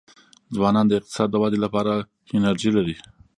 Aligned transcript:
ځوانان 0.55 0.85
د 0.87 0.91
اقتصاد 0.99 1.27
د 1.31 1.35
ودي 1.41 1.59
لپاره 1.65 1.93
انرژي 2.37 2.71
لري. 2.77 2.95